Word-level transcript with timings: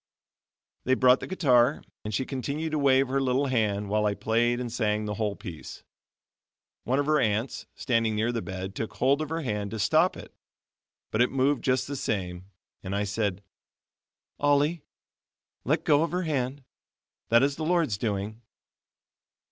They 0.83 0.95
brought 0.95 1.19
the 1.19 1.27
guitar, 1.27 1.83
and 2.03 2.11
she 2.11 2.25
continued 2.25 2.71
to 2.71 2.79
wave 2.79 3.07
her 3.09 3.21
little 3.21 3.45
hand, 3.45 3.87
while 3.87 4.07
I 4.07 4.15
played 4.15 4.59
and 4.59 4.73
sang 4.73 5.05
the 5.05 5.13
whole 5.13 5.35
piece. 5.35 5.83
One 6.85 6.97
of 6.97 7.05
her 7.05 7.19
aunts, 7.19 7.67
standing 7.75 8.15
near 8.15 8.31
the 8.31 8.41
bed 8.41 8.73
took 8.73 8.93
hold 8.93 9.21
of 9.21 9.29
her 9.29 9.41
hand 9.41 9.69
to 9.69 9.77
stop 9.77 10.17
it, 10.17 10.33
but 11.11 11.21
it 11.21 11.29
moved 11.29 11.63
just 11.63 11.85
the 11.87 11.95
same; 11.95 12.45
and 12.81 12.95
I 12.95 13.03
said: 13.03 13.43
"Ollie, 14.39 14.81
let 15.65 15.83
go 15.83 16.01
of 16.01 16.09
her 16.13 16.23
hand, 16.23 16.63
that 17.29 17.43
is 17.43 17.55
the 17.55 17.63
Lord's 17.63 17.99
doings." 17.99 18.41